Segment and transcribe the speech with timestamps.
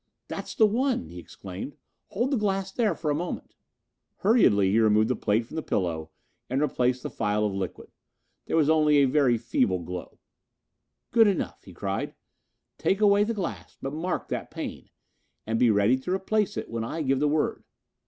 [0.29, 1.75] "That's the one," he exclaimed.
[2.07, 3.53] "Hold the glass there for a moment."
[4.15, 6.09] Hurriedly he removed the plate from the pillow
[6.49, 7.91] and replaced the phial of liquid.
[8.47, 10.17] There was only a very feeble glow.
[11.11, 12.15] "Good enough," he cried.
[12.79, 14.89] "Take away the glass, but mark that pane,
[15.45, 17.63] and be ready to replace it when I give the word."